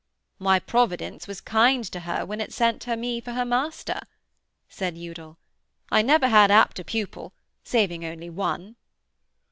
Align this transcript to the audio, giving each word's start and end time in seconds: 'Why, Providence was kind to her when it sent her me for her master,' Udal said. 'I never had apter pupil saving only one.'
'Why, 0.39 0.57
Providence 0.57 1.27
was 1.27 1.41
kind 1.41 1.83
to 1.91 1.99
her 1.99 2.25
when 2.25 2.41
it 2.41 2.51
sent 2.51 2.85
her 2.85 2.97
me 2.97 3.21
for 3.21 3.33
her 3.33 3.45
master,' 3.45 4.01
Udal 4.71 5.37
said. 5.37 5.37
'I 5.95 6.01
never 6.01 6.27
had 6.27 6.49
apter 6.49 6.83
pupil 6.83 7.33
saving 7.63 8.03
only 8.03 8.31
one.' 8.31 8.77